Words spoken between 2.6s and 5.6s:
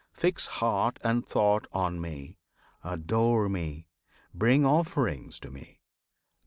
Adore Me! Bring Offerings to